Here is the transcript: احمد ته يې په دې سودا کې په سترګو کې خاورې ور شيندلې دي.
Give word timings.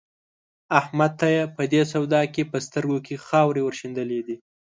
احمد 0.79 1.11
ته 1.19 1.27
يې 1.35 1.43
په 1.55 1.63
دې 1.73 1.81
سودا 1.93 2.21
کې 2.33 2.43
په 2.51 2.57
سترګو 2.65 2.97
کې 3.05 3.21
خاورې 3.27 3.61
ور 3.63 3.73
شيندلې 3.79 4.19
دي. 4.27 4.35